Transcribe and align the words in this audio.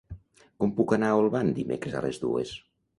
Com 0.63 0.73
puc 0.79 0.95
anar 0.97 1.11
a 1.13 1.21
Olvan 1.21 1.55
dimecres 1.61 2.03
a 2.03 2.05
les 2.11 2.25
dues? 2.29 2.61